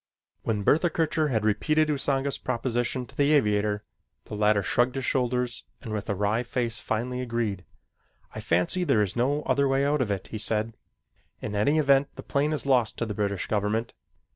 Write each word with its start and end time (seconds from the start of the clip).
When 0.41 0.63
Bertha 0.63 0.89
Kircher 0.89 1.27
had 1.27 1.45
repeated 1.45 1.87
Usanga's 1.87 2.39
proposition 2.39 3.05
to 3.05 3.15
the 3.15 3.33
aviator, 3.33 3.83
the 4.23 4.33
latter 4.33 4.63
shrugged 4.63 4.95
his 4.95 5.05
shoulders 5.05 5.65
and 5.79 5.93
with 5.93 6.09
a 6.09 6.15
wry 6.15 6.41
face 6.41 6.79
finally 6.79 7.21
agreed. 7.21 7.65
"I 8.33 8.39
fancy 8.39 8.83
there 8.83 9.03
is 9.03 9.15
no 9.15 9.43
other 9.43 9.67
way 9.67 9.85
out 9.85 10.01
of 10.01 10.09
it," 10.09 10.29
he 10.29 10.39
said. 10.39 10.75
"In 11.39 11.53
any 11.53 11.77
event 11.77 12.07
the 12.15 12.23
plane 12.23 12.51
is 12.51 12.65
lost 12.65 12.97
to 12.97 13.05
the 13.05 13.13
British 13.13 13.45
government. 13.45 13.93